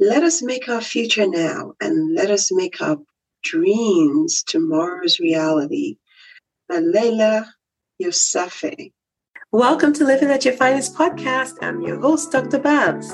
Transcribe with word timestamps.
Let 0.00 0.22
us 0.22 0.42
make 0.42 0.68
our 0.68 0.80
future 0.80 1.26
now 1.26 1.72
and 1.80 2.14
let 2.14 2.30
us 2.30 2.52
make 2.52 2.80
our 2.80 2.98
dreams 3.42 4.44
tomorrow's 4.44 5.18
reality. 5.18 5.96
Malela 6.70 7.46
Yosafe. 8.00 8.92
Welcome 9.50 9.92
to 9.94 10.04
Living 10.04 10.30
at 10.30 10.44
Your 10.44 10.54
Finest 10.54 10.94
podcast. 10.94 11.54
I'm 11.62 11.82
your 11.82 11.98
host, 11.98 12.30
Dr. 12.30 12.60
Babs. 12.60 13.12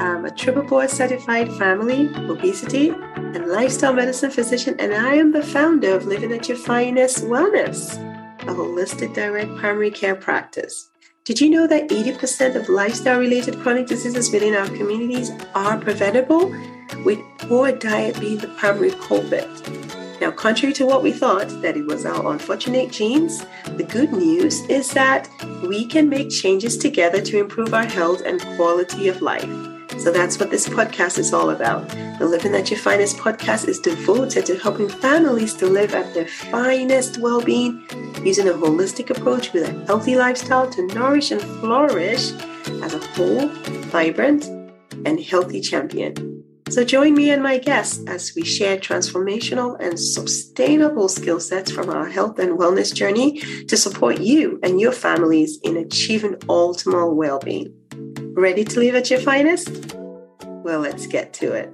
I'm 0.00 0.26
a 0.26 0.30
triple 0.30 0.64
board 0.64 0.90
certified 0.90 1.50
family, 1.54 2.10
obesity, 2.28 2.90
and 2.90 3.46
lifestyle 3.46 3.94
medicine 3.94 4.30
physician, 4.30 4.76
and 4.78 4.92
I 4.92 5.14
am 5.14 5.32
the 5.32 5.42
founder 5.42 5.96
of 5.96 6.04
Living 6.04 6.32
at 6.32 6.46
Your 6.46 6.58
Finest 6.58 7.24
Wellness, 7.24 7.96
a 8.42 8.52
holistic 8.52 9.14
direct 9.14 9.56
primary 9.56 9.90
care 9.90 10.14
practice. 10.16 10.90
Did 11.28 11.42
you 11.42 11.50
know 11.50 11.66
that 11.66 11.90
80% 11.90 12.54
of 12.54 12.70
lifestyle 12.70 13.18
related 13.18 13.60
chronic 13.60 13.86
diseases 13.86 14.32
within 14.32 14.54
our 14.54 14.66
communities 14.68 15.30
are 15.54 15.76
preventable, 15.76 16.50
with 17.04 17.18
poor 17.36 17.70
diet 17.70 18.18
being 18.18 18.38
the 18.38 18.48
primary 18.48 18.92
culprit? 18.92 19.46
Now, 20.22 20.30
contrary 20.30 20.72
to 20.72 20.86
what 20.86 21.02
we 21.02 21.12
thought, 21.12 21.48
that 21.60 21.76
it 21.76 21.84
was 21.84 22.06
our 22.06 22.32
unfortunate 22.32 22.90
genes, 22.90 23.44
the 23.76 23.84
good 23.84 24.10
news 24.10 24.62
is 24.70 24.90
that 24.92 25.28
we 25.64 25.84
can 25.84 26.08
make 26.08 26.30
changes 26.30 26.78
together 26.78 27.20
to 27.20 27.38
improve 27.38 27.74
our 27.74 27.84
health 27.84 28.22
and 28.24 28.40
quality 28.56 29.08
of 29.08 29.20
life. 29.20 29.67
So 29.98 30.12
that's 30.12 30.38
what 30.38 30.50
this 30.50 30.68
podcast 30.68 31.18
is 31.18 31.32
all 31.32 31.50
about. 31.50 31.88
The 32.18 32.26
Living 32.26 32.54
at 32.54 32.70
Your 32.70 32.78
Finest 32.78 33.16
podcast 33.16 33.66
is 33.66 33.80
devoted 33.80 34.46
to 34.46 34.56
helping 34.56 34.88
families 34.88 35.54
to 35.54 35.66
live 35.66 35.94
at 35.94 36.14
their 36.14 36.28
finest 36.28 37.18
well 37.18 37.40
being 37.40 37.84
using 38.24 38.48
a 38.48 38.52
holistic 38.52 39.10
approach 39.10 39.52
with 39.52 39.68
a 39.68 39.86
healthy 39.86 40.16
lifestyle 40.16 40.70
to 40.70 40.86
nourish 40.88 41.32
and 41.32 41.40
flourish 41.40 42.30
as 42.82 42.94
a 42.94 43.06
whole, 43.14 43.48
vibrant, 43.90 44.46
and 45.04 45.20
healthy 45.20 45.60
champion. 45.60 46.44
So 46.70 46.84
join 46.84 47.14
me 47.14 47.30
and 47.30 47.42
my 47.42 47.58
guests 47.58 48.04
as 48.06 48.34
we 48.36 48.44
share 48.44 48.76
transformational 48.76 49.80
and 49.80 49.98
sustainable 49.98 51.08
skill 51.08 51.40
sets 51.40 51.70
from 51.70 51.88
our 51.88 52.06
health 52.06 52.38
and 52.38 52.58
wellness 52.58 52.94
journey 52.94 53.40
to 53.64 53.76
support 53.76 54.20
you 54.20 54.60
and 54.62 54.80
your 54.80 54.92
families 54.92 55.58
in 55.62 55.76
achieving 55.76 56.34
optimal 56.46 57.14
well 57.14 57.38
being. 57.38 57.77
Ready 58.38 58.62
to 58.62 58.78
live 58.78 58.94
at 58.94 59.10
your 59.10 59.18
finest? 59.18 59.96
Well, 60.44 60.78
let's 60.78 61.08
get 61.08 61.32
to 61.32 61.54
it. 61.54 61.70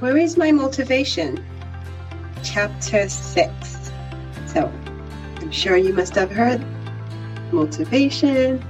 Where 0.00 0.16
is 0.16 0.38
my 0.38 0.52
motivation? 0.52 1.44
Chapter 2.42 3.06
6. 3.06 3.90
So, 4.46 4.72
I'm 5.36 5.52
sure 5.52 5.76
you 5.76 5.92
must 5.92 6.14
have 6.14 6.30
heard 6.30 6.64
motivation, 7.52 8.64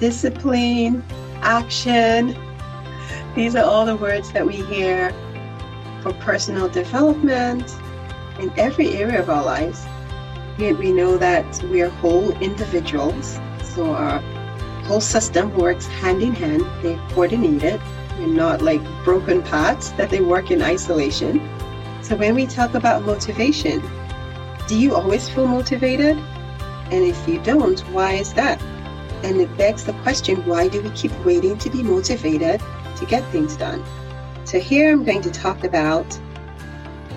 discipline, 0.00 1.04
action. 1.42 2.36
These 3.36 3.54
are 3.54 3.64
all 3.64 3.86
the 3.86 3.94
words 3.94 4.32
that 4.32 4.44
we 4.44 4.56
hear 4.56 5.12
for 6.02 6.12
personal 6.14 6.68
development 6.68 7.72
in 8.40 8.50
every 8.56 8.96
area 8.96 9.20
of 9.20 9.30
our 9.30 9.44
lives 9.44 9.86
we 10.60 10.92
know 10.92 11.16
that 11.16 11.62
we 11.64 11.80
are 11.80 11.88
whole 11.88 12.32
individuals, 12.42 13.40
so 13.64 13.92
our 13.92 14.18
whole 14.84 15.00
system 15.00 15.56
works 15.56 15.86
hand 15.86 16.22
in 16.22 16.34
hand. 16.34 16.66
They 16.82 16.96
coordinate 17.14 17.62
it. 17.62 17.80
We're 18.18 18.26
not 18.26 18.60
like 18.60 18.82
broken 19.02 19.42
parts 19.42 19.90
that 19.92 20.10
they 20.10 20.20
work 20.20 20.50
in 20.50 20.60
isolation. 20.60 21.40
So 22.02 22.14
when 22.14 22.34
we 22.34 22.46
talk 22.46 22.74
about 22.74 23.06
motivation, 23.06 23.82
do 24.68 24.78
you 24.78 24.94
always 24.94 25.30
feel 25.30 25.46
motivated? 25.46 26.18
And 26.90 27.04
if 27.04 27.26
you 27.26 27.40
don't, 27.42 27.80
why 27.92 28.12
is 28.12 28.34
that? 28.34 28.60
And 29.22 29.40
it 29.40 29.56
begs 29.56 29.84
the 29.84 29.94
question 30.02 30.44
why 30.46 30.68
do 30.68 30.82
we 30.82 30.90
keep 30.90 31.12
waiting 31.24 31.56
to 31.56 31.70
be 31.70 31.82
motivated 31.82 32.60
to 32.96 33.06
get 33.06 33.24
things 33.32 33.56
done? 33.56 33.82
So, 34.44 34.60
here 34.60 34.92
I'm 34.92 35.04
going 35.04 35.22
to 35.22 35.30
talk 35.30 35.64
about 35.64 36.12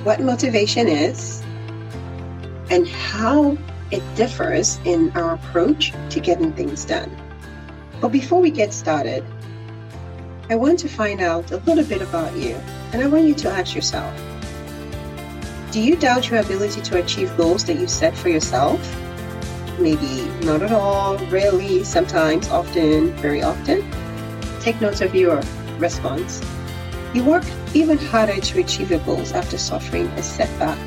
what 0.03 0.21
motivation 0.21 0.87
is, 0.87 1.42
and 2.69 2.88
how 2.88 3.57
it 3.91 4.01
differs 4.16 4.79
in 4.85 5.12
our 5.16 5.35
approach 5.35 5.94
to 6.09 6.19
getting 6.19 6.51
things 6.53 6.85
done. 6.85 7.16
But 8.01 8.09
before 8.09 8.41
we 8.41 8.51
get 8.51 8.74
started, 8.74 9.24
I 10.50 10.56
want 10.56 10.79
to 10.79 10.90
find 10.90 11.22
out 11.22 11.51
a 11.51 11.57
little 11.57 11.85
bit 11.85 12.01
about 12.01 12.35
you, 12.35 12.56
and 12.91 13.01
I 13.01 13.07
want 13.07 13.25
you 13.25 13.35
to 13.35 13.50
ask 13.50 13.75
yourself 13.75 14.13
Do 15.72 15.81
you 15.81 15.96
doubt 15.96 16.29
your 16.29 16.40
ability 16.40 16.81
to 16.81 17.00
achieve 17.00 17.35
goals 17.38 17.63
that 17.66 17.79
you 17.79 17.88
set 17.88 18.16
for 18.16 18.29
yourself? 18.29 18.80
Maybe 19.80 20.25
not 20.45 20.62
at 20.62 20.72
all, 20.72 21.18
rarely, 21.28 21.84
sometimes, 21.84 22.47
often, 22.50 23.12
very 23.18 23.41
often. 23.41 23.90
Take 24.59 24.80
note 24.81 25.01
of 25.01 25.16
your 25.16 25.41
response. 25.80 26.41
You 27.13 27.24
work 27.24 27.45
even 27.74 27.97
harder 27.97 28.40
to 28.40 28.59
achieve 28.59 28.91
your 28.91 29.00
goals 29.00 29.31
after 29.31 29.57
suffering 29.57 30.07
a 30.07 30.24
setback 30.24 30.78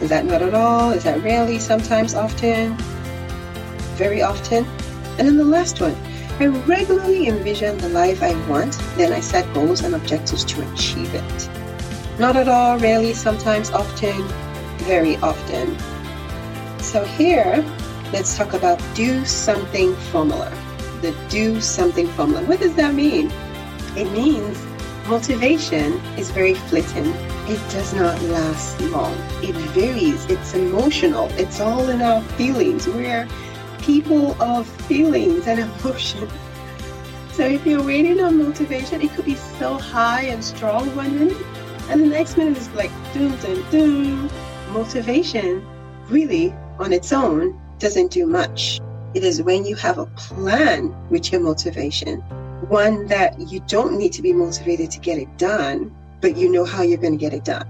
is 0.00 0.08
that 0.08 0.24
not 0.24 0.40
at 0.40 0.54
all? 0.54 0.92
Is 0.92 1.04
that 1.04 1.22
rarely, 1.22 1.58
sometimes, 1.58 2.14
often? 2.14 2.76
Very 3.96 4.22
often? 4.22 4.64
And 5.18 5.28
then 5.28 5.36
the 5.36 5.44
last 5.44 5.80
one, 5.80 5.94
I 6.38 6.46
regularly 6.46 7.28
envision 7.28 7.76
the 7.78 7.90
life 7.90 8.22
I 8.22 8.34
want, 8.48 8.78
then 8.96 9.12
I 9.12 9.20
set 9.20 9.52
goals 9.52 9.82
and 9.82 9.94
objectives 9.94 10.44
to 10.46 10.72
achieve 10.72 11.14
it. 11.14 11.50
Not 12.18 12.36
at 12.36 12.48
all, 12.48 12.78
rarely, 12.78 13.12
sometimes, 13.12 13.70
often, 13.70 14.26
very 14.86 15.16
often. 15.16 15.76
So 16.78 17.04
here, 17.04 17.62
let's 18.10 18.38
talk 18.38 18.54
about 18.54 18.82
do 18.94 19.24
something 19.26 19.94
formula. 20.10 20.50
The 21.02 21.14
do 21.28 21.60
something 21.60 22.06
formula. 22.08 22.42
What 22.44 22.60
does 22.60 22.74
that 22.76 22.94
mean? 22.94 23.30
It 23.96 24.10
means 24.12 24.58
motivation 25.08 25.92
is 26.16 26.30
very 26.30 26.54
fleeting 26.54 27.12
it 27.50 27.72
does 27.72 27.92
not 27.92 28.22
last 28.22 28.80
long. 28.92 29.12
It 29.42 29.56
varies, 29.74 30.24
it's 30.26 30.54
emotional, 30.54 31.26
it's 31.32 31.58
all 31.58 31.88
in 31.88 32.00
our 32.00 32.22
feelings. 32.38 32.86
We're 32.86 33.26
people 33.80 34.40
of 34.40 34.68
feelings 34.86 35.48
and 35.48 35.58
emotion. 35.58 36.28
So 37.32 37.44
if 37.44 37.66
you're 37.66 37.82
waiting 37.82 38.20
on 38.20 38.38
motivation, 38.38 39.02
it 39.02 39.10
could 39.14 39.24
be 39.24 39.34
so 39.34 39.78
high 39.78 40.22
and 40.26 40.44
strong 40.44 40.94
one 40.94 41.18
minute, 41.18 41.44
and 41.88 42.00
the 42.00 42.06
next 42.06 42.36
minute 42.36 42.56
is 42.56 42.68
like 42.70 42.92
doom, 43.12 43.34
doom, 43.38 43.68
doom. 43.70 44.30
Motivation 44.72 45.66
really 46.06 46.54
on 46.78 46.92
its 46.92 47.12
own 47.12 47.60
doesn't 47.80 48.12
do 48.12 48.26
much. 48.26 48.80
It 49.14 49.24
is 49.24 49.42
when 49.42 49.64
you 49.64 49.74
have 49.74 49.98
a 49.98 50.06
plan 50.06 50.94
with 51.10 51.32
your 51.32 51.40
motivation, 51.40 52.20
one 52.68 53.08
that 53.08 53.40
you 53.40 53.58
don't 53.66 53.98
need 53.98 54.12
to 54.12 54.22
be 54.22 54.32
motivated 54.32 54.92
to 54.92 55.00
get 55.00 55.18
it 55.18 55.36
done, 55.36 55.90
but 56.20 56.36
you 56.36 56.50
know 56.50 56.64
how 56.64 56.82
you're 56.82 56.98
going 56.98 57.18
to 57.18 57.18
get 57.18 57.34
it 57.34 57.44
done. 57.44 57.68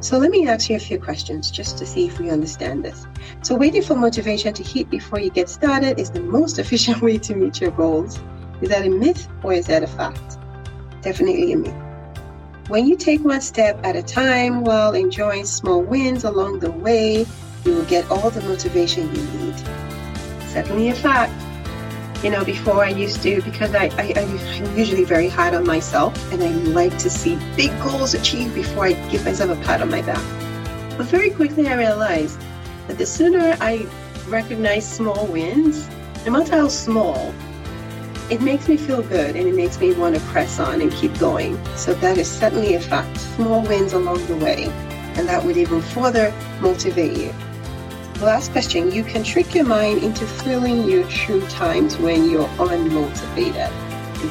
So 0.00 0.18
let 0.18 0.30
me 0.30 0.46
ask 0.46 0.68
you 0.68 0.76
a 0.76 0.80
few 0.80 1.00
questions 1.00 1.50
just 1.50 1.78
to 1.78 1.86
see 1.86 2.06
if 2.06 2.18
we 2.18 2.30
understand 2.30 2.84
this. 2.84 3.06
So 3.42 3.54
waiting 3.54 3.82
for 3.82 3.96
motivation 3.96 4.52
to 4.54 4.62
hit 4.62 4.90
before 4.90 5.18
you 5.18 5.30
get 5.30 5.48
started 5.48 5.98
is 5.98 6.10
the 6.10 6.20
most 6.20 6.58
efficient 6.64 7.00
way 7.00 7.18
to 7.18 7.34
meet 7.34 7.60
your 7.60 7.70
goals. 7.70 8.20
Is 8.60 8.68
that 8.68 8.86
a 8.86 8.90
myth 8.90 9.28
or 9.42 9.52
is 9.52 9.66
that 9.66 9.82
a 9.82 9.86
fact? 9.86 10.38
Definitely 11.02 11.52
a 11.52 11.56
myth. 11.56 11.74
When 12.68 12.86
you 12.86 12.96
take 12.96 13.24
one 13.24 13.40
step 13.40 13.78
at 13.84 13.96
a 13.96 14.02
time 14.02 14.64
while 14.64 14.94
enjoying 14.94 15.44
small 15.44 15.82
wins 15.82 16.24
along 16.24 16.58
the 16.60 16.70
way, 16.70 17.26
you 17.64 17.74
will 17.74 17.84
get 17.84 18.10
all 18.10 18.30
the 18.30 18.42
motivation 18.42 19.14
you 19.14 19.22
need. 19.38 19.58
Certainly 20.48 20.88
a 20.88 20.94
fact. 20.94 21.45
You 22.22 22.30
know, 22.30 22.44
before 22.44 22.82
I 22.82 22.88
used 22.88 23.22
to, 23.22 23.42
because 23.42 23.74
I, 23.74 23.84
I, 23.98 24.14
I'm 24.16 24.76
usually 24.76 25.04
very 25.04 25.28
hard 25.28 25.54
on 25.54 25.66
myself 25.66 26.14
and 26.32 26.42
I 26.42 26.48
like 26.48 26.96
to 26.98 27.10
see 27.10 27.38
big 27.56 27.70
goals 27.82 28.14
achieved 28.14 28.54
before 28.54 28.86
I 28.86 28.92
give 29.10 29.24
myself 29.24 29.50
a 29.56 29.62
pat 29.62 29.82
on 29.82 29.90
my 29.90 30.02
back. 30.02 30.24
But 30.96 31.06
very 31.06 31.30
quickly 31.30 31.68
I 31.68 31.74
realized 31.74 32.40
that 32.88 32.98
the 32.98 33.06
sooner 33.06 33.56
I 33.60 33.86
recognize 34.28 34.90
small 34.90 35.26
wins, 35.26 35.88
no 36.24 36.32
matter 36.32 36.52
how 36.52 36.68
small, 36.68 37.32
it 38.28 38.40
makes 38.40 38.66
me 38.66 38.76
feel 38.76 39.02
good 39.02 39.36
and 39.36 39.46
it 39.46 39.54
makes 39.54 39.78
me 39.78 39.92
want 39.92 40.16
to 40.16 40.20
press 40.22 40.58
on 40.58 40.80
and 40.80 40.90
keep 40.92 41.16
going. 41.18 41.62
So 41.76 41.94
that 41.94 42.18
is 42.18 42.28
certainly 42.28 42.74
a 42.74 42.80
fact. 42.80 43.18
Small 43.18 43.62
wins 43.62 43.92
along 43.92 44.26
the 44.26 44.36
way, 44.36 44.64
and 45.14 45.28
that 45.28 45.44
would 45.44 45.56
even 45.56 45.80
further 45.80 46.32
motivate 46.60 47.16
you. 47.16 47.34
Last 48.20 48.50
question 48.52 48.90
You 48.90 49.04
can 49.04 49.22
trick 49.22 49.54
your 49.54 49.66
mind 49.66 50.02
into 50.02 50.26
feeling 50.26 50.88
your 50.88 51.06
true 51.10 51.46
times 51.48 51.98
when 51.98 52.30
you're 52.30 52.48
unmotivated. 52.56 53.70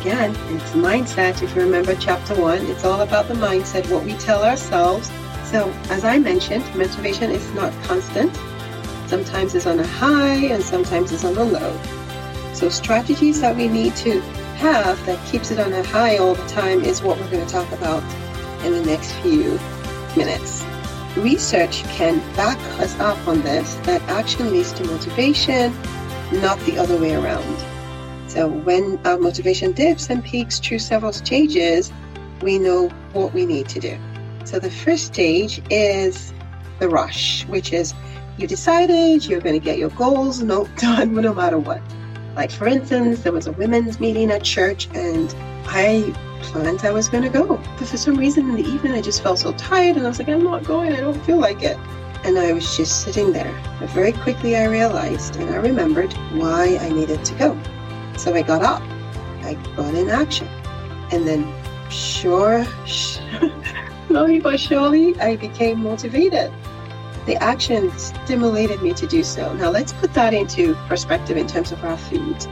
Again, 0.02 0.32
it's 0.56 0.72
mindset. 0.72 1.44
If 1.44 1.56
you 1.56 1.62
remember 1.62 1.94
chapter 1.94 2.34
one, 2.34 2.66
it's 2.66 2.84
all 2.84 3.02
about 3.02 3.28
the 3.28 3.36
mindset, 3.36 3.88
what 3.92 4.04
we 4.04 4.14
tell 4.14 4.44
ourselves. 4.44 5.12
So, 5.44 5.70
as 5.92 6.04
I 6.04 6.18
mentioned, 6.18 6.66
motivation 6.76 7.30
is 7.30 7.48
not 7.54 7.72
constant. 7.84 8.36
Sometimes 9.06 9.54
it's 9.54 9.68
on 9.68 9.80
a 9.80 9.86
high 9.86 10.46
and 10.48 10.64
sometimes 10.64 11.12
it's 11.12 11.24
on 11.24 11.38
a 11.38 11.44
low. 11.44 11.80
So, 12.56 12.70
strategies 12.70 13.40
that 13.42 13.56
we 13.56 13.68
need 13.68 13.96
to 13.98 14.20
have 14.58 15.06
that 15.06 15.24
keeps 15.28 15.52
it 15.52 15.60
on 15.60 15.72
a 15.74 15.84
high 15.84 16.18
all 16.18 16.34
the 16.34 16.48
time 16.48 16.84
is 16.84 17.04
what 17.04 17.20
we're 17.20 17.30
going 17.30 17.46
to 17.46 17.54
talk 17.54 17.72
about 17.72 18.02
in 18.66 18.74
the 18.74 18.84
next 18.84 19.12
few 19.18 19.60
minutes 20.18 20.66
research 21.18 21.84
can 21.84 22.20
back 22.36 22.58
us 22.80 22.98
up 23.00 23.28
on 23.28 23.42
this 23.42 23.76
that 23.84 24.02
action 24.04 24.52
leads 24.52 24.74
to 24.74 24.84
motivation 24.86 25.74
not 26.32 26.60
the 26.62 26.78
other 26.78 26.98
way 26.98 27.14
around. 27.14 27.64
So 28.28 28.50
when 28.50 29.00
our 29.06 29.18
motivation 29.18 29.72
dips 29.72 30.10
and 30.10 30.24
peaks 30.24 30.60
through 30.60 30.80
several 30.80 31.14
stages, 31.14 31.92
we 32.42 32.60
know 32.60 32.90
what 33.14 33.34
we 33.34 33.46
need 33.46 33.70
to 33.70 33.80
do. 33.80 33.98
So 34.44 34.60
the 34.60 34.70
first 34.70 35.06
stage 35.06 35.62
is 35.70 36.34
the 36.80 36.90
rush, 36.90 37.46
which 37.46 37.72
is 37.72 37.94
you 38.38 38.48
decided 38.48 39.26
you're 39.26 39.40
going 39.40 39.60
to 39.60 39.64
get 39.64 39.78
your 39.78 39.92
goals 39.92 40.42
no, 40.42 40.66
done 40.78 41.16
no 41.16 41.34
matter 41.34 41.58
what. 41.58 41.82
Like, 42.36 42.52
for 42.52 42.68
instance, 42.68 43.22
there 43.22 43.32
was 43.32 43.48
a 43.48 43.54
women's 43.54 44.00
meeting 44.00 44.30
at 44.30 44.44
church, 44.44 44.90
and 44.94 45.34
I 45.68 46.14
planned 46.52 46.84
I 46.84 46.92
was 46.92 47.10
going 47.10 47.24
to 47.24 47.30
go. 47.30 47.58
But 47.78 47.88
for 47.88 47.98
some 47.98 48.16
reason 48.16 48.50
in 48.50 48.56
the 48.56 48.64
evening, 48.64 48.94
I 48.94 49.02
just 49.02 49.22
felt 49.22 49.40
so 49.40 49.54
tired, 49.54 49.98
and 49.98 50.06
I 50.06 50.10
was 50.10 50.20
like, 50.20 50.30
I'm 50.30 50.44
not 50.44 50.64
going, 50.64 50.94
I 50.94 51.00
don't 51.00 51.20
feel 51.26 51.38
like 51.38 51.64
it. 51.64 51.78
And 52.24 52.40
I 52.40 52.54
was 52.54 52.76
just 52.76 53.04
sitting 53.04 53.34
there. 53.34 53.54
But 53.80 53.90
very 53.92 54.12
quickly, 54.12 54.56
I 54.56 54.66
realized 54.66 55.36
and 55.36 55.50
I 55.50 55.58
remembered 55.58 56.14
why 56.34 56.78
I 56.82 56.90
needed 56.90 57.24
to 57.26 57.36
go. 57.36 57.58
So 58.18 58.34
I 58.34 58.42
got 58.42 58.62
up, 58.62 58.82
I 59.44 59.54
got 59.76 59.94
in 59.94 60.10
action. 60.10 60.48
And 61.12 61.28
then, 61.28 61.54
sure, 61.90 62.66
slowly 64.08 64.40
but 64.40 64.60
surely, 64.60 65.20
I 65.20 65.36
became 65.36 65.84
motivated 65.84 66.52
the 67.26 67.36
action 67.42 67.92
stimulated 67.98 68.82
me 68.82 68.94
to 68.94 69.08
do 69.08 69.24
so. 69.24 69.52
Now, 69.54 69.70
let's 69.72 69.94
put 69.94 70.14
that 70.14 70.34
into 70.34 70.76
perspective 70.88 71.38
in 71.38 71.48
terms 71.48 71.72
of 71.72 71.84
our 71.84 71.98
food. 71.98 72.46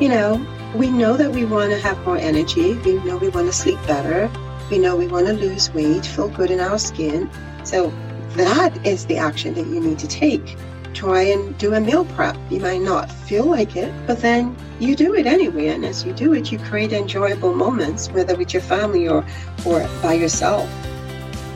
You 0.00 0.08
know, 0.08 0.46
we 0.74 0.90
know 0.90 1.16
that 1.16 1.30
we 1.30 1.44
want 1.44 1.70
to 1.70 1.78
have 1.78 1.98
more 2.04 2.16
energy, 2.16 2.74
we 2.78 2.94
know 3.04 3.16
we 3.16 3.28
want 3.28 3.46
to 3.46 3.52
sleep 3.52 3.78
better, 3.86 4.30
we 4.70 4.78
know 4.78 4.96
we 4.96 5.06
want 5.06 5.26
to 5.26 5.32
lose 5.32 5.72
weight, 5.72 6.04
feel 6.04 6.28
good 6.28 6.50
in 6.50 6.58
our 6.58 6.78
skin. 6.78 7.30
So, 7.62 7.92
that 8.30 8.84
is 8.84 9.06
the 9.06 9.16
action 9.16 9.54
that 9.54 9.66
you 9.68 9.80
need 9.80 10.00
to 10.00 10.08
take. 10.08 10.56
Try 10.92 11.22
and 11.22 11.56
do 11.58 11.74
a 11.74 11.80
meal 11.80 12.04
prep. 12.04 12.36
You 12.50 12.60
might 12.60 12.80
not 12.80 13.10
feel 13.10 13.44
like 13.44 13.76
it, 13.76 13.92
but 14.06 14.20
then 14.20 14.56
you 14.80 14.96
do 14.96 15.14
it 15.14 15.26
anyway. 15.26 15.68
And 15.68 15.84
as 15.84 16.04
you 16.04 16.12
do 16.12 16.34
it, 16.34 16.50
you 16.50 16.58
create 16.58 16.92
enjoyable 16.92 17.54
moments, 17.54 18.10
whether 18.10 18.34
with 18.36 18.52
your 18.52 18.62
family 18.62 19.08
or, 19.08 19.24
or 19.64 19.88
by 20.02 20.14
yourself. 20.14 20.68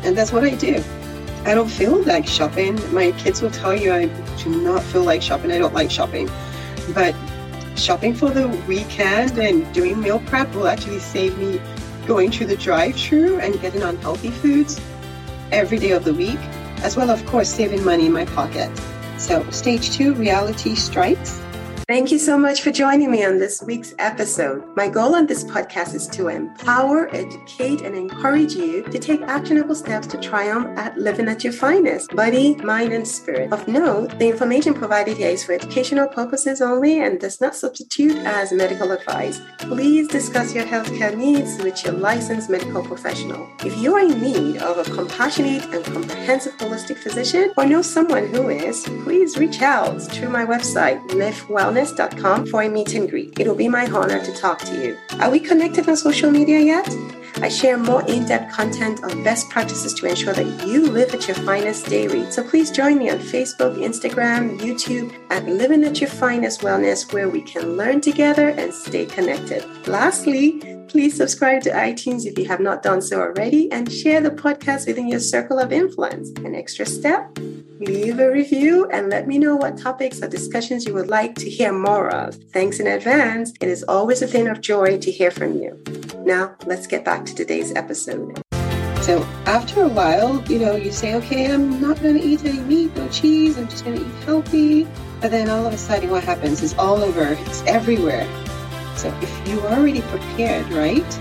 And 0.04 0.16
that's 0.16 0.32
what 0.32 0.44
I 0.44 0.54
do. 0.54 0.82
I 1.44 1.54
don't 1.54 1.68
feel 1.68 2.02
like 2.02 2.26
shopping. 2.26 2.78
My 2.94 3.10
kids 3.12 3.42
will 3.42 3.50
tell 3.50 3.74
you 3.74 3.92
I 3.92 4.06
do 4.42 4.62
not 4.62 4.82
feel 4.84 5.02
like 5.02 5.22
shopping. 5.22 5.50
I 5.50 5.58
don't 5.58 5.74
like 5.74 5.90
shopping. 5.90 6.28
But 6.94 7.14
shopping 7.78 8.14
for 8.14 8.30
the 8.30 8.48
weekend 8.66 9.38
and 9.38 9.72
doing 9.72 10.00
meal 10.00 10.20
prep 10.26 10.52
will 10.54 10.68
actually 10.68 10.98
save 10.98 11.38
me 11.38 11.60
going 12.06 12.30
through 12.30 12.46
the 12.46 12.56
drive-through 12.56 13.38
and 13.38 13.60
getting 13.60 13.82
unhealthy 13.82 14.30
foods 14.30 14.80
every 15.52 15.78
day 15.78 15.92
of 15.92 16.04
the 16.04 16.14
week, 16.14 16.38
as 16.82 16.96
well, 16.96 17.10
of 17.10 17.24
course, 17.26 17.48
saving 17.48 17.84
money 17.84 18.06
in 18.06 18.12
my 18.12 18.24
pocket. 18.24 18.70
So, 19.18 19.48
stage 19.50 19.90
two, 19.90 20.14
reality 20.14 20.74
strikes. 20.74 21.40
Thank 21.88 22.12
you 22.12 22.18
so 22.18 22.36
much 22.36 22.60
for 22.60 22.70
joining 22.70 23.10
me 23.10 23.24
on 23.24 23.38
this 23.38 23.62
week's 23.62 23.94
episode. 23.98 24.62
My 24.76 24.90
goal 24.90 25.14
on 25.14 25.26
this 25.26 25.42
podcast 25.42 25.94
is 25.94 26.06
to 26.08 26.28
empower, 26.28 27.08
educate, 27.14 27.80
and 27.80 27.96
encourage 27.96 28.52
you 28.52 28.82
to 28.82 28.98
take 28.98 29.22
actionable 29.22 29.74
steps 29.74 30.06
to 30.08 30.18
triumph 30.18 30.78
at 30.78 30.98
living 30.98 31.28
at 31.28 31.42
your 31.42 31.54
finest, 31.54 32.14
body, 32.14 32.56
mind, 32.56 32.92
and 32.92 33.08
spirit. 33.08 33.50
Of 33.54 33.66
note, 33.68 34.18
the 34.18 34.28
information 34.28 34.74
provided 34.74 35.16
here 35.16 35.30
is 35.30 35.42
for 35.42 35.52
educational 35.52 36.08
purposes 36.08 36.60
only 36.60 37.00
and 37.00 37.18
does 37.18 37.40
not 37.40 37.56
substitute 37.56 38.18
as 38.18 38.52
medical 38.52 38.92
advice. 38.92 39.40
Please 39.56 40.08
discuss 40.08 40.54
your 40.54 40.66
healthcare 40.66 41.16
needs 41.16 41.56
with 41.62 41.82
your 41.84 41.94
licensed 41.94 42.50
medical 42.50 42.84
professional. 42.84 43.48
If 43.64 43.78
you 43.78 43.94
are 43.94 44.00
in 44.00 44.20
need 44.20 44.58
of 44.58 44.76
a 44.76 44.84
compassionate 44.94 45.64
and 45.74 45.82
comprehensive 45.86 46.52
holistic 46.58 46.98
physician 46.98 47.54
or 47.56 47.64
know 47.64 47.80
someone 47.80 48.26
who 48.26 48.50
is, 48.50 48.84
please 49.04 49.38
reach 49.38 49.62
out 49.62 50.02
through 50.02 50.28
my 50.28 50.44
website, 50.44 51.00
Live 51.14 51.46
Wellness 51.46 51.77
wellness.com 51.78 52.46
for 52.46 52.62
a 52.62 52.68
meet 52.68 52.94
and 52.94 53.08
greet. 53.08 53.38
It'll 53.38 53.54
be 53.54 53.68
my 53.68 53.86
honor 53.86 54.24
to 54.24 54.32
talk 54.34 54.58
to 54.60 54.82
you. 54.82 54.96
Are 55.20 55.30
we 55.30 55.40
connected 55.40 55.88
on 55.88 55.96
social 55.96 56.30
media 56.30 56.58
yet? 56.58 56.88
I 57.40 57.48
share 57.48 57.78
more 57.78 58.02
in 58.08 58.26
depth 58.26 58.52
content 58.52 59.04
on 59.04 59.22
best 59.22 59.48
practices 59.48 59.94
to 59.94 60.06
ensure 60.06 60.34
that 60.34 60.66
you 60.66 60.90
live 60.90 61.14
at 61.14 61.28
your 61.28 61.36
finest 61.36 61.86
daily. 61.86 62.28
So 62.32 62.42
please 62.42 62.72
join 62.72 62.98
me 62.98 63.10
on 63.10 63.18
Facebook, 63.18 63.76
Instagram, 63.76 64.58
YouTube 64.58 65.14
at 65.30 65.46
Living 65.46 65.84
at 65.84 66.00
Your 66.00 66.10
Finest 66.10 66.62
Wellness, 66.62 67.12
where 67.12 67.28
we 67.28 67.42
can 67.42 67.76
learn 67.76 68.00
together 68.00 68.48
and 68.48 68.74
stay 68.74 69.06
connected. 69.06 69.64
Lastly, 69.86 70.77
please 70.88 71.16
subscribe 71.16 71.62
to 71.62 71.70
iTunes 71.70 72.24
if 72.24 72.38
you 72.38 72.46
have 72.46 72.60
not 72.60 72.82
done 72.82 73.02
so 73.02 73.20
already 73.20 73.70
and 73.70 73.92
share 73.92 74.20
the 74.20 74.30
podcast 74.30 74.86
within 74.86 75.08
your 75.08 75.20
circle 75.20 75.58
of 75.58 75.72
influence. 75.72 76.30
An 76.40 76.54
extra 76.54 76.86
step 76.86 77.38
leave 77.80 78.18
a 78.18 78.30
review 78.30 78.88
and 78.90 79.08
let 79.08 79.28
me 79.28 79.38
know 79.38 79.54
what 79.54 79.78
topics 79.78 80.22
or 80.22 80.28
discussions 80.28 80.84
you 80.84 80.94
would 80.94 81.08
like 81.08 81.34
to 81.36 81.48
hear 81.48 81.72
more 81.72 82.08
of. 82.10 82.34
Thanks 82.52 82.80
in 82.80 82.86
advance. 82.86 83.52
It 83.60 83.68
is 83.68 83.84
always 83.84 84.22
a 84.22 84.26
thing 84.26 84.48
of 84.48 84.60
joy 84.60 84.98
to 84.98 85.10
hear 85.10 85.30
from 85.30 85.60
you. 85.60 85.80
Now, 86.18 86.56
let's 86.66 86.86
get 86.86 87.04
back 87.04 87.24
to 87.26 87.34
today's 87.34 87.72
episode. 87.74 88.42
So, 89.02 89.22
after 89.46 89.82
a 89.82 89.88
while, 89.88 90.42
you 90.50 90.58
know, 90.58 90.76
you 90.76 90.92
say, 90.92 91.14
okay, 91.14 91.50
I'm 91.50 91.80
not 91.80 92.02
going 92.02 92.16
to 92.16 92.22
eat 92.22 92.44
any 92.44 92.60
meat, 92.60 92.96
no 92.96 93.08
cheese, 93.08 93.56
I'm 93.56 93.68
just 93.68 93.84
going 93.84 93.98
to 93.98 94.04
eat 94.04 94.24
healthy. 94.24 94.88
But 95.20 95.30
then 95.30 95.48
all 95.48 95.66
of 95.66 95.72
a 95.72 95.78
sudden, 95.78 96.10
what 96.10 96.24
happens 96.24 96.62
is 96.62 96.74
all 96.74 97.02
over, 97.02 97.24
it's 97.24 97.62
everywhere. 97.62 98.26
So, 98.98 99.08
if 99.22 99.48
you 99.48 99.60
are 99.60 99.78
already 99.78 100.02
prepared, 100.02 100.68
right, 100.72 101.20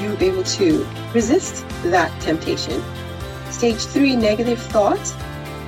you'll 0.00 0.16
be 0.16 0.26
able 0.26 0.44
to 0.44 0.86
resist 1.14 1.64
that 1.84 2.10
temptation. 2.20 2.82
Stage 3.50 3.84
three 3.86 4.16
negative 4.16 4.60
thoughts 4.60 5.14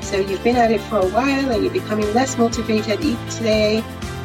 so 0.04 0.18
you've 0.18 0.44
been 0.44 0.56
at 0.56 0.70
it 0.70 0.82
for 0.82 0.98
a 0.98 1.08
while 1.08 1.50
and 1.50 1.64
you're 1.64 1.72
becoming 1.72 2.12
less 2.12 2.36
motivated 2.36 3.00
each 3.00 3.38
day. 3.38 3.82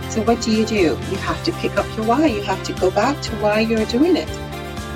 So 0.09 0.21
what 0.23 0.41
do 0.41 0.51
you 0.51 0.65
do? 0.65 0.75
You 0.75 1.17
have 1.17 1.41
to 1.45 1.53
pick 1.53 1.77
up 1.77 1.85
your 1.95 2.05
why. 2.05 2.25
You 2.25 2.41
have 2.41 2.61
to 2.65 2.73
go 2.73 2.91
back 2.91 3.19
to 3.21 3.31
why 3.37 3.61
you're 3.61 3.85
doing 3.85 4.17
it. 4.17 4.29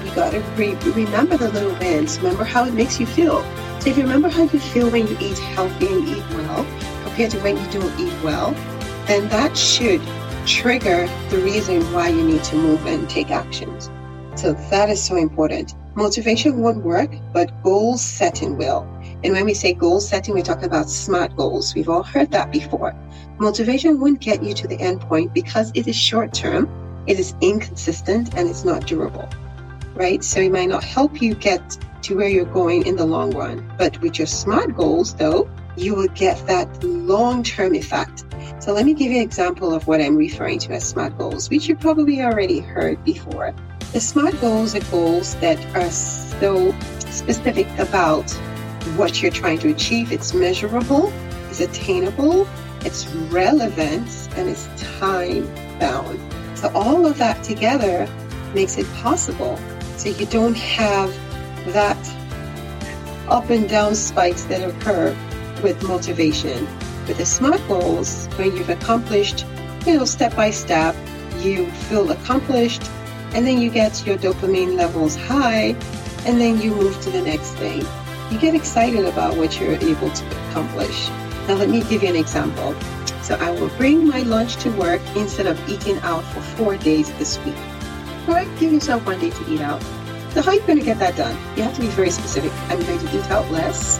You 0.06 0.14
got 0.14 0.32
to 0.32 0.40
re- 0.58 0.76
remember 0.92 1.38
the 1.38 1.50
little 1.50 1.74
wins. 1.80 2.18
Remember 2.20 2.44
how 2.44 2.66
it 2.66 2.74
makes 2.74 3.00
you 3.00 3.06
feel. 3.06 3.42
So 3.80 3.92
if 3.92 3.98
you 3.98 4.04
remember 4.04 4.28
how 4.28 4.44
you 4.44 4.60
feel 4.60 4.90
when 4.90 5.08
you 5.08 5.18
eat 5.22 5.40
healthy 5.40 5.88
and 5.88 6.08
eat 6.08 6.24
well 6.32 6.66
compared 7.04 7.32
to 7.32 7.40
when 7.40 7.56
you 7.58 7.72
don't 7.72 8.00
eat 8.00 8.14
well, 8.22 8.52
then 9.08 9.30
that 9.30 9.58
should 9.58 10.02
trigger 10.46 11.08
the 11.30 11.38
reason 11.40 11.82
why 11.94 12.10
you 12.10 12.24
need 12.24 12.44
to 12.46 12.56
move 12.56 12.86
and 12.86 13.10
take 13.10 13.32
actions. 13.32 13.90
So 14.36 14.54
that 14.72 14.90
is 14.90 15.02
so 15.02 15.16
important. 15.16 15.76
Motivation 15.96 16.60
won't 16.60 16.84
work, 16.84 17.12
but 17.34 17.64
goal 17.64 17.98
setting 17.98 18.58
will. 18.58 18.82
And 19.24 19.32
when 19.32 19.46
we 19.46 19.54
say 19.54 19.74
goal 19.74 20.02
setting, 20.02 20.34
we're 20.34 20.42
talking 20.42 20.66
about 20.66 20.90
SMART 20.90 21.36
goals. 21.38 21.76
We've 21.76 21.88
all 21.88 22.04
heard 22.04 22.32
that 22.32 22.52
before. 22.52 22.96
Motivation 23.38 24.00
won't 24.00 24.20
get 24.20 24.44
you 24.44 24.54
to 24.56 24.68
the 24.68 24.80
end 24.80 25.02
point 25.02 25.34
because 25.34 25.72
it 25.76 25.88
is 25.88 25.96
short 25.96 26.34
term, 26.34 26.68
it 27.08 27.20
is 27.20 27.36
inconsistent, 27.42 28.36
and 28.36 28.50
it's 28.50 28.66
not 28.66 28.88
durable, 28.88 29.30
right? 29.94 30.24
So 30.24 30.40
it 30.40 30.52
might 30.52 30.70
not 30.70 30.84
help 30.84 31.22
you 31.22 31.36
get 31.36 31.78
to 32.04 32.18
where 32.18 32.28
you're 32.28 32.46
going 32.46 32.86
in 32.86 32.96
the 32.96 33.06
long 33.06 33.32
run. 33.32 33.72
But 33.78 34.02
with 34.02 34.18
your 34.18 34.28
SMART 34.28 34.76
goals, 34.76 35.14
though, 35.14 35.50
you 35.78 35.96
will 35.96 36.10
get 36.10 36.46
that 36.48 36.84
long 36.84 37.44
term 37.44 37.76
effect. 37.76 38.26
So 38.64 38.72
let 38.72 38.86
me 38.86 38.94
give 38.94 39.12
you 39.12 39.18
an 39.18 39.24
example 39.24 39.74
of 39.74 39.88
what 39.88 40.00
I'm 40.00 40.16
referring 40.16 40.58
to 40.60 40.72
as 40.72 40.88
SMART 40.88 41.18
goals, 41.18 41.50
which 41.50 41.68
you 41.68 41.76
probably 41.76 42.22
already 42.22 42.62
heard 42.62 43.04
before. 43.04 43.54
The 43.92 44.00
SMART 44.00 44.40
goals 44.40 44.74
are 44.74 44.80
goals 44.90 45.36
that 45.42 45.60
are 45.76 45.92
so 45.92 46.74
specific 47.00 47.68
about 47.78 48.32
what 48.96 49.22
you're 49.22 49.34
trying 49.34 49.60
to 49.60 49.70
achieve. 49.70 50.14
It's 50.14 50.34
measurable, 50.34 51.12
it's 51.50 51.60
attainable, 51.60 52.48
it's 52.86 53.06
relevant, 53.34 54.30
and 54.38 54.48
it's 54.48 54.70
time 54.98 55.46
bound. 55.78 56.18
So 56.58 56.72
all 56.74 57.06
of 57.06 57.18
that 57.18 57.44
together 57.44 58.08
makes 58.54 58.78
it 58.78 58.88
possible. 58.94 59.60
So 59.98 60.08
you 60.08 60.26
don't 60.28 60.56
have 60.56 61.14
that 61.74 62.00
up 63.28 63.50
and 63.50 63.68
down 63.68 63.94
spikes 63.94 64.46
that 64.46 64.66
occur 64.66 65.14
with 65.62 65.84
motivation. 65.84 66.66
With 67.08 67.18
the 67.18 67.26
SMART 67.26 67.62
goals, 67.68 68.28
when 68.36 68.56
you've 68.56 68.70
accomplished, 68.70 69.46
you 69.86 69.98
know, 69.98 70.06
step 70.06 70.36
by 70.36 70.52
step, 70.52 70.96
you 71.40 71.70
feel 71.90 72.12
accomplished, 72.12 72.84
and 73.34 73.46
then 73.46 73.60
you 73.60 73.70
get 73.70 74.06
your 74.06 74.18
dopamine 74.18 74.76
levels 74.76 75.16
high, 75.16 75.76
and 76.26 76.40
then 76.40 76.62
you 76.62 76.74
move 76.76 77.00
to 77.02 77.10
the 77.10 77.22
next 77.22 77.52
thing 77.52 77.86
you 78.34 78.40
get 78.40 78.56
excited 78.56 79.06
about 79.06 79.38
what 79.38 79.60
you're 79.60 79.76
able 79.76 80.10
to 80.10 80.50
accomplish. 80.50 81.10
Now, 81.48 81.56
let 81.56 81.70
me 81.70 81.84
give 81.84 82.02
you 82.02 82.10
an 82.10 82.16
example. 82.16 82.74
So, 83.22 83.36
I 83.36 83.52
will 83.52 83.70
bring 83.78 84.08
my 84.08 84.20
lunch 84.24 84.56
to 84.64 84.72
work 84.72 85.02
instead 85.16 85.46
of 85.46 85.70
eating 85.70 86.00
out 86.00 86.24
for 86.24 86.42
four 86.42 86.78
days 86.78 87.12
this 87.20 87.38
week. 87.46 87.56
All 88.28 88.34
right, 88.34 88.48
give 88.60 88.74
yourself 88.74 89.06
one 89.06 89.20
day 89.20 89.30
to 89.30 89.54
eat 89.54 89.62
out. 89.62 89.82
So, 90.34 90.42
how 90.42 90.52
are 90.52 90.56
you 90.56 90.62
going 90.62 90.80
to 90.80 90.86
get 90.86 90.98
that 91.00 91.16
done? 91.16 91.38
You 91.56 91.64
have 91.64 91.76
to 91.76 91.82
be 91.82 91.88
very 91.88 92.10
specific. 92.10 92.52
I'm 92.70 92.82
going 92.82 93.00
to 93.00 93.18
eat 93.18 93.30
out 93.30 93.50
less. 93.52 94.00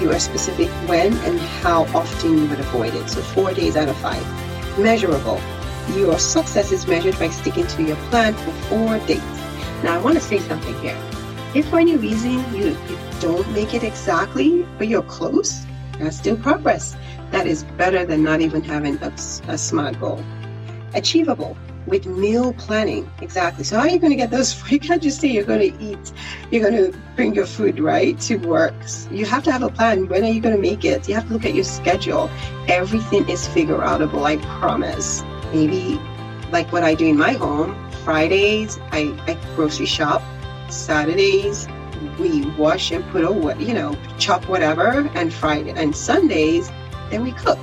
You 0.00 0.10
are 0.12 0.18
specific 0.18 0.68
when 0.88 1.12
and 1.12 1.38
how 1.38 1.84
often 1.94 2.38
you 2.38 2.46
would 2.48 2.60
avoid 2.60 2.94
it. 2.94 3.08
So, 3.08 3.20
four 3.20 3.52
days 3.52 3.76
out 3.76 3.88
of 3.88 3.96
five. 3.98 4.24
Measurable. 4.78 5.40
Your 5.96 6.18
success 6.18 6.72
is 6.72 6.86
measured 6.86 7.18
by 7.18 7.28
sticking 7.28 7.66
to 7.66 7.82
your 7.82 7.96
plan 8.10 8.34
for 8.34 8.50
four 8.68 8.98
days. 9.06 9.22
Now, 9.82 9.96
I 9.96 9.98
want 10.02 10.16
to 10.16 10.20
say 10.20 10.38
something 10.38 10.78
here. 10.80 10.98
If 11.54 11.68
for 11.68 11.78
any 11.78 11.96
reason 11.96 12.32
you, 12.54 12.76
you 12.88 12.98
don't 13.20 13.48
make 13.52 13.74
it 13.74 13.84
exactly, 13.84 14.66
but 14.78 14.88
you're 14.88 15.02
close, 15.02 15.64
that's 15.98 16.16
still 16.16 16.36
progress. 16.36 16.96
That 17.30 17.46
is 17.46 17.64
better 17.76 18.04
than 18.04 18.22
not 18.22 18.40
even 18.40 18.62
having 18.62 18.96
a, 19.02 19.12
a 19.48 19.58
SMART 19.58 20.00
goal. 20.00 20.22
Achievable 20.94 21.56
with 21.86 22.06
meal 22.06 22.52
planning. 22.54 23.10
Exactly. 23.20 23.64
So 23.64 23.76
how 23.76 23.82
are 23.82 23.88
you 23.88 23.98
going 23.98 24.10
to 24.10 24.16
get 24.16 24.30
those? 24.30 24.54
You 24.74 24.80
can't 24.80 25.02
just 25.02 25.20
say 25.20 25.28
you're 25.28 25.44
going 25.44 25.72
to 25.72 25.84
eat, 25.84 26.12
you're 26.50 26.68
going 26.68 26.92
to 26.92 26.98
bring 27.14 27.34
your 27.34 27.46
food 27.46 27.78
right 27.78 28.18
to 28.22 28.36
work. 28.36 28.74
You 29.10 29.24
have 29.26 29.44
to 29.44 29.52
have 29.52 29.62
a 29.62 29.68
plan. 29.68 30.08
When 30.08 30.24
are 30.24 30.30
you 30.30 30.40
going 30.40 30.56
to 30.56 30.60
make 30.60 30.84
it? 30.84 31.08
You 31.08 31.14
have 31.14 31.28
to 31.28 31.32
look 31.32 31.44
at 31.44 31.54
your 31.54 31.64
schedule. 31.64 32.28
Everything 32.66 33.28
is 33.28 33.46
figure 33.46 33.78
outable. 33.78 34.24
I 34.24 34.36
promise. 34.58 35.22
Maybe 35.52 36.00
like 36.50 36.72
what 36.72 36.82
I 36.82 36.94
do 36.94 37.06
in 37.06 37.16
my 37.16 37.32
home. 37.32 37.74
Fridays, 38.04 38.78
I, 38.90 39.14
I 39.26 39.38
grocery 39.54 39.86
shop. 39.86 40.22
Saturdays, 40.70 41.68
we 42.18 42.46
wash 42.52 42.90
and 42.90 43.04
put 43.10 43.24
away, 43.24 43.56
you 43.58 43.74
know, 43.74 43.96
chop 44.18 44.48
whatever. 44.48 45.08
And 45.14 45.32
Friday 45.32 45.70
and 45.70 45.94
Sundays, 45.94 46.70
then 47.10 47.22
we 47.22 47.32
cook. 47.32 47.58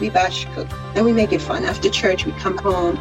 We 0.00 0.10
batch 0.10 0.52
cook. 0.54 0.68
Then 0.94 1.04
we 1.04 1.12
make 1.12 1.32
it 1.32 1.40
fun. 1.40 1.64
After 1.64 1.88
church, 1.88 2.26
we 2.26 2.32
come 2.32 2.58
home 2.58 2.98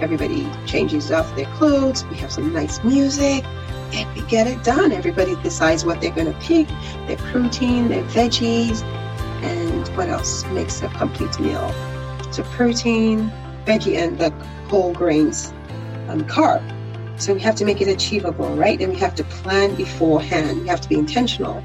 Everybody 0.00 0.48
changes 0.66 1.10
off 1.10 1.34
their 1.36 1.46
clothes. 1.56 2.04
We 2.06 2.16
have 2.16 2.32
some 2.32 2.52
nice 2.52 2.82
music 2.82 3.44
and 3.92 4.14
we 4.14 4.22
get 4.28 4.46
it 4.46 4.62
done. 4.64 4.92
Everybody 4.92 5.34
decides 5.42 5.84
what 5.84 6.00
they're 6.00 6.14
going 6.14 6.32
to 6.32 6.38
pick 6.40 6.68
their 7.06 7.16
protein, 7.32 7.88
their 7.88 8.04
veggies, 8.04 8.82
and 9.42 9.88
what 9.96 10.08
else 10.08 10.44
makes 10.46 10.82
a 10.82 10.88
complete 10.88 11.38
meal. 11.40 11.72
So, 12.32 12.44
protein, 12.44 13.30
veggie, 13.64 13.96
and 13.96 14.18
the 14.18 14.30
whole 14.68 14.92
grains, 14.92 15.52
um, 16.08 16.24
carb. 16.26 16.62
So, 17.20 17.34
we 17.34 17.40
have 17.40 17.56
to 17.56 17.64
make 17.64 17.80
it 17.80 17.88
achievable, 17.88 18.54
right? 18.54 18.80
And 18.80 18.92
we 18.92 18.98
have 19.00 19.14
to 19.16 19.24
plan 19.24 19.74
beforehand. 19.74 20.62
We 20.62 20.68
have 20.68 20.80
to 20.82 20.88
be 20.88 20.94
intentional 20.96 21.62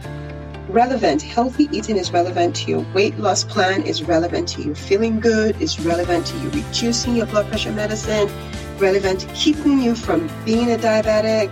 relevant. 0.75 1.22
Healthy 1.22 1.70
eating 1.72 1.96
is 1.96 2.12
relevant 2.12 2.53
to 2.58 2.70
your 2.70 2.86
weight 2.94 3.17
loss 3.17 3.46
plan, 3.46 3.82
is 3.84 4.03
relevant 4.03 4.50
to 4.50 4.62
you 4.62 4.75
feeling 4.75 5.22
good, 5.22 5.60
is 5.62 5.79
relevant 5.79 6.25
to 6.27 6.38
you 6.39 6.50
reducing 6.50 7.15
your 7.15 7.25
blood 7.27 7.48
pressure 7.48 7.72
medicine, 7.72 8.29
relevant 8.77 9.22
to 9.22 9.27
keeping 9.34 9.79
you 9.82 9.96
from 9.96 10.29
being 10.44 10.74
a 10.74 10.75
diabetic. 10.77 11.48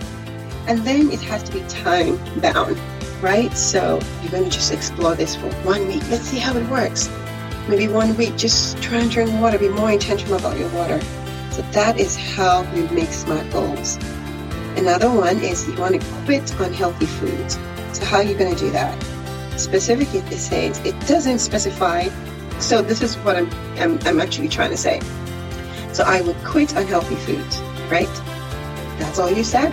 And 0.68 0.80
then 0.80 1.10
it 1.10 1.22
has 1.22 1.42
to 1.44 1.54
be 1.54 1.62
time 1.70 2.18
bound, 2.42 2.78
right? 3.22 3.56
So 3.56 4.02
you're 4.22 4.32
going 4.32 4.44
to 4.44 4.50
just 4.50 4.74
explore 4.74 5.16
this 5.16 5.38
for 5.38 5.50
one 5.64 5.88
week. 5.88 6.04
Let's 6.10 6.26
see 6.26 6.40
how 6.40 6.58
it 6.58 6.70
works. 6.70 7.10
Maybe 7.70 7.88
one 7.88 8.18
week, 8.18 8.36
just 8.36 8.82
try 8.84 8.98
and 8.98 9.10
drink 9.10 9.32
water, 9.40 9.58
be 9.58 9.70
more 9.70 9.90
intentional 9.90 10.36
about 10.36 10.60
your 10.60 10.70
water. 10.72 11.00
So 11.52 11.62
that 11.72 11.98
is 11.98 12.18
how 12.18 12.70
you 12.74 12.90
make 12.90 13.14
smart 13.14 13.50
goals. 13.52 13.96
Another 14.76 15.10
one 15.10 15.38
is 15.38 15.66
you 15.66 15.76
want 15.76 16.02
to 16.02 16.08
quit 16.26 16.52
unhealthy 16.60 17.06
foods. 17.06 17.58
So 17.94 18.04
how 18.04 18.18
are 18.18 18.24
you 18.24 18.38
going 18.38 18.54
to 18.54 18.60
do 18.60 18.70
that? 18.72 19.13
Specifically, 19.58 20.20
it 20.20 20.40
says 20.40 20.80
it 20.86 21.00
doesn't 21.08 21.40
specify. 21.40 22.08
So 22.60 22.82
this 22.82 23.02
is 23.02 23.16
what 23.18 23.36
I'm, 23.36 23.50
I'm, 23.78 24.00
I'm 24.06 24.20
actually 24.20 24.50
trying 24.50 24.72
to 24.72 24.78
say. 24.78 25.00
So 25.94 26.04
I 26.04 26.22
would 26.22 26.36
quit 26.44 26.74
unhealthy 26.76 27.16
foods, 27.16 27.60
right? 27.92 28.08
That's 29.00 29.20
all 29.20 29.30
you 29.30 29.44
said. 29.44 29.72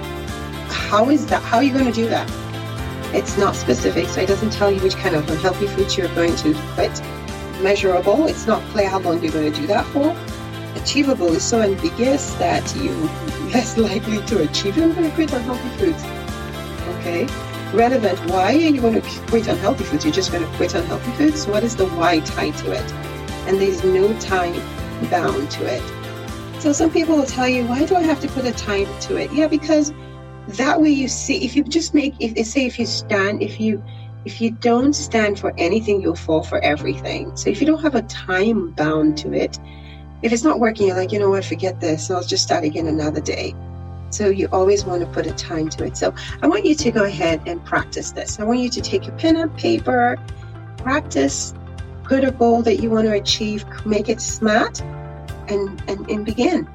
How 0.68 1.08
is 1.08 1.26
that? 1.26 1.42
How 1.42 1.58
are 1.58 1.62
you 1.62 1.72
going 1.72 1.87
to 1.87 1.92
do 1.92 2.08
that? 2.08 2.30
It's 3.14 3.38
not 3.38 3.56
specific, 3.56 4.06
so 4.08 4.20
it 4.20 4.28
doesn't 4.28 4.52
tell 4.52 4.70
you 4.70 4.80
which 4.80 4.96
kind 4.96 5.16
of 5.16 5.28
unhealthy 5.28 5.66
foods 5.68 5.96
you're 5.96 6.14
going 6.14 6.37
to 6.37 6.54
quit. 6.75 7.00
Measurable, 7.62 8.26
it's 8.26 8.46
not 8.46 8.62
clear 8.70 8.88
how 8.88 8.99
long 9.00 9.22
you're 9.22 9.32
going 9.32 9.52
to 9.52 9.60
do 9.60 9.66
that 9.66 9.87
for. 9.87 10.14
Achievable 10.80 11.28
is 11.28 11.42
so 11.42 11.60
ambiguous 11.60 12.34
that 12.34 12.75
you're 12.76 12.94
less 13.52 13.76
likely 13.76 14.25
to 14.26 14.42
achieve 14.42 14.78
it. 14.78 14.94
Going 14.94 15.08
to 15.08 15.14
quit 15.14 15.32
unhealthy 15.32 15.68
foods. 15.78 16.04
Okay 16.99 17.50
relevant. 17.72 18.18
Why 18.30 18.54
are 18.54 18.58
you 18.58 18.80
going 18.80 19.00
to 19.00 19.20
quit 19.26 19.46
unhealthy 19.46 19.84
foods? 19.84 20.04
You're 20.04 20.14
just 20.14 20.32
going 20.32 20.44
to 20.44 20.56
quit 20.56 20.74
unhealthy 20.74 21.12
foods? 21.12 21.46
What 21.46 21.62
is 21.64 21.76
the 21.76 21.86
why 21.86 22.20
tied 22.20 22.56
to 22.58 22.72
it? 22.72 22.92
And 23.46 23.60
there's 23.60 23.84
no 23.84 24.18
time 24.20 24.54
bound 25.10 25.50
to 25.52 25.66
it. 25.66 26.60
So 26.60 26.72
some 26.72 26.90
people 26.90 27.16
will 27.16 27.26
tell 27.26 27.48
you, 27.48 27.64
why 27.64 27.86
do 27.86 27.96
I 27.96 28.02
have 28.02 28.20
to 28.20 28.28
put 28.28 28.44
a 28.44 28.52
time 28.52 28.86
to 29.02 29.16
it? 29.16 29.32
Yeah, 29.32 29.46
because 29.46 29.92
that 30.48 30.80
way 30.80 30.90
you 30.90 31.08
see, 31.08 31.44
if 31.44 31.56
you 31.56 31.64
just 31.64 31.94
make, 31.94 32.14
if 32.20 32.46
say 32.46 32.66
if 32.66 32.78
you 32.78 32.86
stand, 32.86 33.42
if 33.42 33.60
you, 33.60 33.82
if 34.24 34.40
you 34.40 34.50
don't 34.50 34.92
stand 34.92 35.38
for 35.38 35.54
anything, 35.56 36.02
you'll 36.02 36.16
fall 36.16 36.42
for 36.42 36.58
everything. 36.58 37.34
So 37.36 37.48
if 37.48 37.60
you 37.60 37.66
don't 37.66 37.80
have 37.82 37.94
a 37.94 38.02
time 38.02 38.72
bound 38.72 39.16
to 39.18 39.32
it, 39.32 39.58
if 40.22 40.32
it's 40.32 40.44
not 40.44 40.60
working, 40.60 40.88
you're 40.88 40.96
like, 40.96 41.12
you 41.12 41.18
know 41.18 41.30
what, 41.30 41.44
forget 41.44 41.80
this. 41.80 42.10
I'll 42.10 42.22
just 42.22 42.42
start 42.42 42.64
again 42.64 42.86
another 42.86 43.20
day. 43.20 43.54
So 44.11 44.29
you 44.29 44.49
always 44.52 44.85
want 44.85 45.00
to 45.02 45.07
put 45.09 45.26
a 45.26 45.33
time 45.33 45.69
to 45.71 45.85
it. 45.85 45.97
So 45.97 46.14
I 46.43 46.49
want 46.49 46.64
you 46.64 46.75
to 46.75 46.90
go 46.90 47.05
ahead 47.05 47.43
and 47.47 47.64
practice 47.64 48.11
this. 48.11 48.38
I 48.40 48.45
want 48.45 48.59
you 48.61 48.69
to 48.71 48.81
take 48.81 49.07
your 49.07 49.17
pen 49.17 49.37
and 49.37 49.57
paper, 49.57 50.19
practice, 50.79 51.55
put 52.02 52.25
a 52.25 52.33
goal 52.33 52.62
that 52.62 52.81
you 52.81 52.90
want 52.90 53.07
to 53.07 53.12
achieve, 53.12 53.64
make 53.87 54.09
it 54.09 54.21
smart, 54.21 54.81
and, 55.49 55.83
and, 55.88 56.11
and 56.11 56.25
begin. 56.26 56.69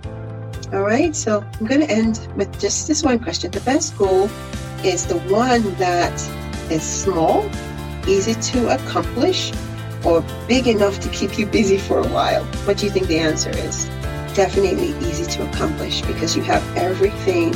All 0.73 0.81
right, 0.81 1.15
so 1.15 1.45
I'm 1.59 1.67
going 1.67 1.81
to 1.81 1.89
end 1.89 2.27
with 2.35 2.59
just 2.59 2.87
this 2.87 3.03
one 3.03 3.19
question. 3.19 3.51
The 3.51 3.59
best 3.61 3.97
goal 3.97 4.29
is 4.83 5.05
the 5.05 5.19
one 5.29 5.73
that 5.75 6.13
is 6.71 6.83
small, 6.83 7.49
easy 8.07 8.33
to 8.33 8.73
accomplish, 8.73 9.51
or 10.05 10.23
big 10.47 10.67
enough 10.67 10.99
to 11.01 11.09
keep 11.09 11.37
you 11.37 11.45
busy 11.45 11.77
for 11.77 11.99
a 11.99 12.07
while. 12.07 12.43
What 12.65 12.77
do 12.77 12.85
you 12.85 12.91
think 12.91 13.07
the 13.07 13.19
answer 13.19 13.49
is? 13.49 13.89
Definitely 14.35 14.89
easy 15.07 15.25
to 15.25 15.49
accomplish 15.49 16.01
because 16.01 16.35
you 16.35 16.43
have 16.43 16.63
everything 16.77 17.51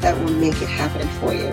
that 0.00 0.18
will 0.18 0.32
make 0.34 0.60
it 0.60 0.68
happen 0.68 1.06
for 1.20 1.32
you. 1.32 1.50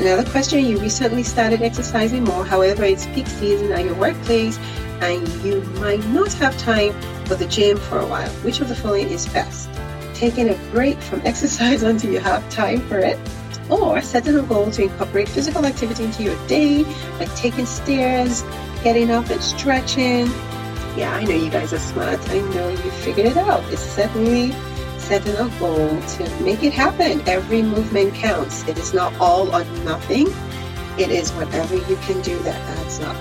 Another 0.00 0.28
question 0.30 0.64
you 0.64 0.78
recently 0.78 1.22
started 1.22 1.60
exercising 1.60 2.24
more, 2.24 2.44
however, 2.44 2.84
it's 2.84 3.06
peak 3.08 3.26
season 3.26 3.70
at 3.72 3.84
your 3.84 3.94
workplace 3.94 4.58
and 5.00 5.28
you 5.44 5.60
might 5.80 6.04
not 6.06 6.32
have 6.34 6.56
time 6.58 6.92
for 7.26 7.34
the 7.34 7.46
gym 7.46 7.76
for 7.76 7.98
a 7.98 8.06
while. 8.06 8.30
Which 8.42 8.60
of 8.60 8.68
the 8.68 8.74
following 8.74 9.08
is 9.08 9.26
best? 9.28 9.68
Taking 10.14 10.48
a 10.48 10.54
break 10.72 10.98
from 10.98 11.20
exercise 11.24 11.82
until 11.82 12.12
you 12.12 12.20
have 12.20 12.48
time 12.50 12.80
for 12.88 12.98
it, 12.98 13.18
or 13.70 14.00
setting 14.00 14.36
a 14.36 14.42
goal 14.42 14.70
to 14.70 14.82
incorporate 14.84 15.28
physical 15.28 15.66
activity 15.66 16.04
into 16.04 16.22
your 16.22 16.46
day, 16.46 16.84
like 17.18 17.32
taking 17.36 17.66
stairs, 17.66 18.42
getting 18.82 19.10
up 19.10 19.28
and 19.30 19.42
stretching, 19.42 20.26
yeah, 20.98 21.14
I 21.14 21.22
know 21.22 21.34
you 21.34 21.48
guys 21.48 21.72
are 21.72 21.78
smart. 21.78 22.18
I 22.28 22.40
know 22.40 22.68
you 22.70 22.90
figured 23.06 23.26
it 23.26 23.36
out. 23.36 23.62
It's 23.72 23.82
certainly 23.82 24.50
setting 24.98 25.36
a 25.36 25.48
goal 25.60 26.00
to 26.00 26.40
make 26.42 26.64
it 26.64 26.72
happen. 26.72 27.22
Every 27.28 27.62
movement 27.62 28.14
counts. 28.14 28.66
It 28.66 28.76
is 28.78 28.92
not 28.92 29.14
all 29.20 29.54
or 29.54 29.64
nothing. 29.84 30.26
It 30.98 31.10
is 31.10 31.30
whatever 31.32 31.76
you 31.76 31.96
can 32.06 32.20
do 32.22 32.36
that 32.40 32.60
adds 32.78 32.98
up. 33.00 33.16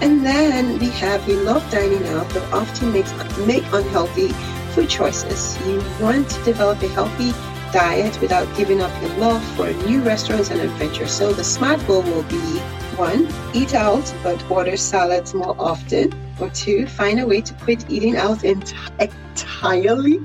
And 0.00 0.24
then 0.24 0.78
we 0.78 0.90
have 0.90 1.28
you 1.28 1.40
love 1.42 1.68
dining 1.72 2.06
out, 2.06 2.32
but 2.32 2.42
often 2.52 2.92
makes 2.92 3.12
make 3.46 3.64
unhealthy 3.72 4.28
food 4.72 4.88
choices. 4.88 5.58
You 5.66 5.82
want 6.00 6.30
to 6.30 6.44
develop 6.44 6.80
a 6.82 6.88
healthy 6.88 7.32
diet 7.72 8.20
without 8.20 8.46
giving 8.56 8.80
up 8.80 8.92
your 9.02 9.10
love 9.16 9.42
for 9.56 9.72
new 9.88 10.02
restaurants 10.02 10.50
and 10.50 10.60
adventure. 10.60 11.08
So 11.08 11.32
the 11.32 11.42
smart 11.42 11.84
goal 11.88 12.02
will 12.02 12.22
be 12.24 12.60
one, 12.96 13.26
eat 13.54 13.74
out 13.74 14.14
but 14.22 14.38
order 14.48 14.76
salads 14.76 15.34
more 15.34 15.56
often. 15.58 16.12
Or 16.42 16.50
two, 16.50 16.88
find 16.88 17.20
a 17.20 17.26
way 17.26 17.40
to 17.40 17.54
quit 17.54 17.88
eating 17.88 18.16
out 18.16 18.42
ent- 18.42 18.74
entirely. 18.98 20.16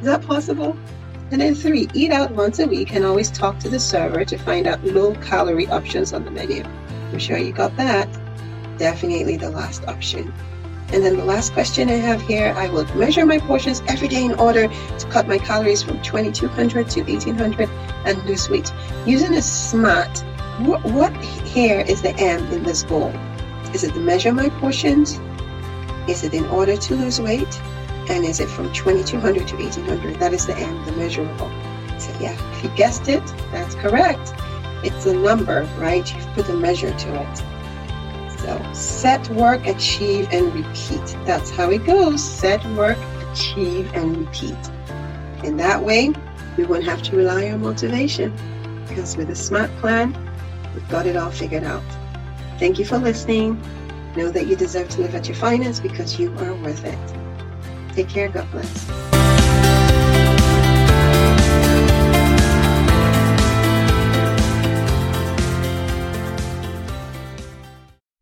Is 0.00 0.06
that 0.06 0.20
possible? 0.22 0.76
And 1.30 1.40
then 1.40 1.54
three, 1.54 1.88
eat 1.94 2.10
out 2.10 2.32
once 2.32 2.58
a 2.58 2.66
week 2.66 2.92
and 2.92 3.04
always 3.04 3.30
talk 3.30 3.60
to 3.60 3.68
the 3.68 3.78
server 3.78 4.24
to 4.24 4.36
find 4.36 4.66
out 4.66 4.82
low 4.82 5.14
calorie 5.14 5.68
options 5.68 6.12
on 6.12 6.24
the 6.24 6.30
menu. 6.32 6.64
I'm 7.12 7.20
sure 7.20 7.38
you 7.38 7.52
got 7.52 7.76
that. 7.76 8.08
Definitely 8.78 9.36
the 9.36 9.50
last 9.50 9.86
option. 9.86 10.34
And 10.92 11.04
then 11.04 11.16
the 11.16 11.24
last 11.24 11.52
question 11.52 11.88
I 11.88 11.98
have 11.98 12.20
here, 12.22 12.52
I 12.56 12.68
will 12.68 12.84
measure 12.96 13.24
my 13.24 13.38
portions 13.38 13.80
every 13.86 14.08
day 14.08 14.24
in 14.24 14.34
order 14.34 14.66
to 14.66 15.06
cut 15.06 15.28
my 15.28 15.38
calories 15.38 15.84
from 15.84 16.02
2200 16.02 16.90
to 16.90 17.02
1800 17.02 17.68
and 18.06 18.24
lose 18.24 18.50
weight. 18.50 18.72
Using 19.06 19.34
a 19.34 19.42
smart, 19.42 20.18
what, 20.66 20.82
what 20.86 21.16
here 21.46 21.78
is 21.78 22.02
the 22.02 22.12
M 22.16 22.44
in 22.52 22.64
this 22.64 22.82
goal? 22.82 23.14
Is 23.72 23.84
it 23.84 23.94
to 23.94 24.00
measure 24.00 24.32
my 24.32 24.48
portions? 24.58 25.20
Is 26.10 26.24
it 26.24 26.34
in 26.34 26.44
order 26.46 26.76
to 26.76 26.96
lose 26.96 27.20
weight? 27.20 27.60
And 28.08 28.24
is 28.24 28.40
it 28.40 28.48
from 28.48 28.72
2200 28.72 29.46
to 29.46 29.56
1800? 29.56 30.16
That 30.16 30.34
is 30.34 30.44
the 30.44 30.56
M, 30.56 30.84
the 30.84 30.90
measurable. 30.92 31.48
So 32.00 32.12
yeah, 32.18 32.36
if 32.56 32.64
you 32.64 32.70
guessed 32.70 33.08
it, 33.08 33.24
that's 33.52 33.76
correct. 33.76 34.32
It's 34.82 35.06
a 35.06 35.14
number, 35.14 35.62
right? 35.78 36.12
You've 36.12 36.26
put 36.34 36.48
a 36.48 36.54
measure 36.54 36.90
to 36.92 37.22
it. 37.22 37.36
So 38.40 38.72
set, 38.72 39.28
work, 39.28 39.64
achieve, 39.68 40.26
and 40.32 40.52
repeat. 40.52 41.16
That's 41.26 41.50
how 41.50 41.70
it 41.70 41.86
goes. 41.86 42.24
Set, 42.24 42.64
work, 42.74 42.98
achieve, 43.30 43.88
and 43.94 44.26
repeat. 44.26 44.58
In 45.44 45.58
that 45.58 45.84
way, 45.84 46.12
we 46.56 46.64
won't 46.64 46.84
have 46.84 47.02
to 47.04 47.16
rely 47.16 47.50
on 47.50 47.60
motivation 47.60 48.32
because 48.88 49.16
with 49.16 49.30
a 49.30 49.36
smart 49.36 49.70
plan, 49.76 50.12
we've 50.74 50.88
got 50.88 51.06
it 51.06 51.16
all 51.16 51.30
figured 51.30 51.62
out. 51.62 51.84
Thank 52.58 52.80
you 52.80 52.84
for 52.84 52.98
listening. 52.98 53.62
Know 54.16 54.30
that 54.30 54.46
you 54.46 54.56
deserve 54.56 54.88
to 54.90 55.02
live 55.02 55.14
at 55.14 55.28
your 55.28 55.36
finest 55.36 55.82
because 55.82 56.18
you 56.18 56.36
are 56.38 56.54
worth 56.54 56.84
it. 56.84 57.94
Take 57.94 58.08
care. 58.08 58.28
God 58.28 58.50
bless. 58.50 59.09